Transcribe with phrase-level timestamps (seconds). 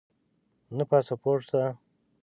[0.77, 1.63] نه پاسپورټ شته